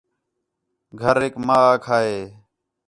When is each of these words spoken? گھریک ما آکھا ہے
گھریک 0.99 1.33
ما 1.45 1.57
آکھا 1.73 1.97
ہے 2.07 2.19